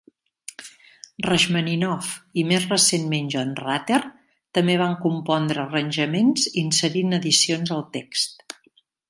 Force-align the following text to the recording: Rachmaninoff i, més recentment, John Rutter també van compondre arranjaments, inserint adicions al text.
Rachmaninoff 1.25 2.07
i, 2.13 2.45
més 2.51 2.65
recentment, 2.71 3.27
John 3.35 3.51
Rutter 3.59 3.99
també 4.59 4.79
van 4.83 4.97
compondre 5.05 5.63
arranjaments, 5.67 6.49
inserint 6.65 7.21
adicions 7.21 7.77
al 7.79 7.87
text. 8.01 8.45